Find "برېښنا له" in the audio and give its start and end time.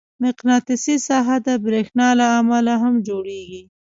1.65-2.27